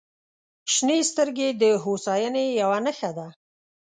•شنې 0.73 0.99
سترګې 1.11 1.49
د 1.61 1.63
هوساینې 1.83 2.45
یوه 2.61 2.79
نښه 2.85 3.11
ده. 3.17 3.27